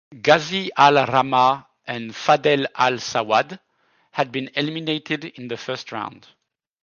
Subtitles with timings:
[0.19, 3.59] Ghazi Al Rahma and Fadhel Al Sawad
[4.09, 6.25] had been eliminated in the first round.